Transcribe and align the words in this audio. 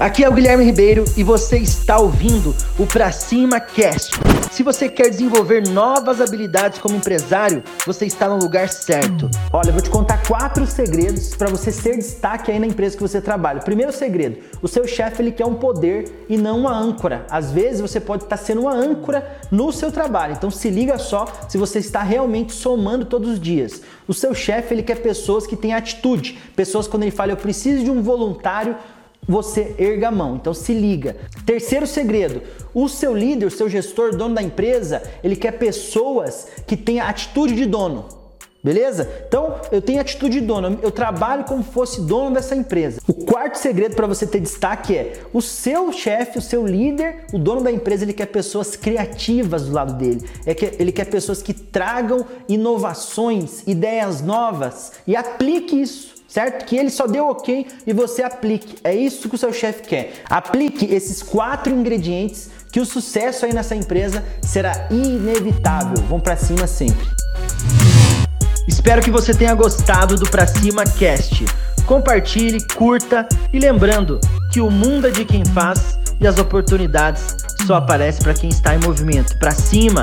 Aqui 0.00 0.24
é 0.24 0.28
o 0.30 0.32
Guilherme 0.32 0.64
Ribeiro 0.64 1.04
e 1.14 1.22
você 1.22 1.58
está 1.58 1.98
ouvindo 1.98 2.56
o 2.78 2.86
Pra 2.86 3.12
Cima 3.12 3.60
Cast. 3.60 4.18
Se 4.50 4.62
você 4.62 4.88
quer 4.88 5.10
desenvolver 5.10 5.68
novas 5.68 6.22
habilidades 6.22 6.78
como 6.78 6.96
empresário, 6.96 7.62
você 7.84 8.06
está 8.06 8.26
no 8.26 8.38
lugar 8.38 8.70
certo. 8.70 9.28
Olha, 9.52 9.68
eu 9.68 9.74
vou 9.74 9.82
te 9.82 9.90
contar 9.90 10.26
quatro 10.26 10.66
segredos 10.66 11.36
para 11.36 11.50
você 11.50 11.70
ser 11.70 11.98
destaque 11.98 12.50
aí 12.50 12.58
na 12.58 12.66
empresa 12.66 12.96
que 12.96 13.02
você 13.02 13.20
trabalha. 13.20 13.60
Primeiro 13.60 13.92
segredo: 13.92 14.38
o 14.62 14.66
seu 14.66 14.86
chefe 14.86 15.20
ele 15.20 15.32
quer 15.32 15.44
um 15.44 15.56
poder 15.56 16.24
e 16.30 16.38
não 16.38 16.60
uma 16.60 16.74
âncora. 16.74 17.26
Às 17.30 17.52
vezes 17.52 17.82
você 17.82 18.00
pode 18.00 18.24
estar 18.24 18.38
sendo 18.38 18.62
uma 18.62 18.72
âncora 18.72 19.38
no 19.50 19.70
seu 19.70 19.92
trabalho. 19.92 20.32
Então 20.32 20.50
se 20.50 20.70
liga 20.70 20.96
só 20.96 21.26
se 21.46 21.58
você 21.58 21.78
está 21.78 22.02
realmente 22.02 22.54
somando 22.54 23.04
todos 23.04 23.32
os 23.32 23.38
dias. 23.38 23.82
O 24.08 24.14
seu 24.14 24.34
chefe 24.34 24.72
ele 24.72 24.82
quer 24.82 25.02
pessoas 25.02 25.46
que 25.46 25.56
têm 25.56 25.74
atitude, 25.74 26.38
pessoas 26.56 26.88
quando 26.88 27.02
ele 27.02 27.12
fala 27.12 27.32
eu 27.32 27.36
preciso 27.36 27.84
de 27.84 27.90
um 27.90 28.00
voluntário 28.00 28.74
você 29.26 29.74
erga 29.78 30.08
a 30.08 30.10
mão. 30.12 30.36
Então 30.36 30.54
se 30.54 30.72
liga. 30.72 31.16
Terceiro 31.46 31.86
segredo: 31.86 32.42
o 32.74 32.88
seu 32.88 33.14
líder, 33.14 33.46
o 33.46 33.50
seu 33.50 33.68
gestor, 33.68 34.16
dono 34.16 34.34
da 34.34 34.42
empresa, 34.42 35.02
ele 35.22 35.36
quer 35.36 35.52
pessoas 35.52 36.48
que 36.66 36.76
tenham 36.76 37.06
atitude 37.06 37.54
de 37.54 37.66
dono. 37.66 38.20
Beleza? 38.62 39.10
Então, 39.26 39.58
eu 39.72 39.80
tenho 39.80 40.02
atitude 40.02 40.38
de 40.38 40.46
dono, 40.46 40.78
eu 40.82 40.90
trabalho 40.90 41.44
como 41.44 41.62
fosse 41.62 42.02
dono 42.02 42.34
dessa 42.34 42.54
empresa. 42.54 43.00
O 43.08 43.14
quarto 43.14 43.56
segredo 43.56 43.96
para 43.96 44.06
você 44.06 44.26
ter 44.26 44.38
destaque 44.38 44.94
é: 44.94 45.14
o 45.32 45.40
seu 45.40 45.90
chefe, 45.90 46.38
o 46.38 46.42
seu 46.42 46.66
líder, 46.66 47.24
o 47.32 47.38
dono 47.38 47.62
da 47.62 47.72
empresa, 47.72 48.04
ele 48.04 48.12
quer 48.12 48.26
pessoas 48.26 48.76
criativas 48.76 49.64
do 49.64 49.72
lado 49.72 49.94
dele. 49.94 50.28
É 50.44 50.52
que 50.52 50.74
ele 50.78 50.92
quer 50.92 51.06
pessoas 51.06 51.40
que 51.40 51.54
tragam 51.54 52.26
inovações, 52.46 53.62
ideias 53.66 54.20
novas 54.20 54.92
e 55.06 55.16
aplique 55.16 55.80
isso 55.80 56.19
certo? 56.30 56.64
Que 56.64 56.76
ele 56.76 56.90
só 56.90 57.06
deu 57.06 57.28
ok 57.28 57.66
e 57.86 57.92
você 57.92 58.22
aplique. 58.22 58.76
É 58.82 58.94
isso 58.94 59.28
que 59.28 59.34
o 59.34 59.38
seu 59.38 59.52
chefe 59.52 59.82
quer. 59.82 60.22
Aplique 60.30 60.86
esses 60.86 61.22
quatro 61.22 61.74
ingredientes 61.74 62.48
que 62.72 62.80
o 62.80 62.86
sucesso 62.86 63.44
aí 63.44 63.52
nessa 63.52 63.74
empresa 63.74 64.24
será 64.40 64.88
inevitável. 64.90 66.02
Vão 66.08 66.20
para 66.20 66.36
cima 66.36 66.66
sempre. 66.66 67.06
Espero 68.68 69.02
que 69.02 69.10
você 69.10 69.34
tenha 69.34 69.54
gostado 69.54 70.14
do 70.14 70.30
Pra 70.30 70.46
Cima 70.46 70.84
Cast. 70.84 71.44
Compartilhe, 71.84 72.64
curta 72.76 73.28
e 73.52 73.58
lembrando 73.58 74.20
que 74.52 74.60
o 74.60 74.70
mundo 74.70 75.08
é 75.08 75.10
de 75.10 75.24
quem 75.24 75.44
faz 75.44 75.98
e 76.20 76.26
as 76.26 76.38
oportunidades 76.38 77.36
só 77.66 77.74
aparecem 77.74 78.22
para 78.22 78.34
quem 78.34 78.48
está 78.48 78.74
em 78.74 78.78
movimento. 78.78 79.36
Pra 79.38 79.50
cima. 79.50 80.02